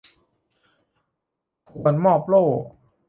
[1.71, 2.45] ควรมอบโล่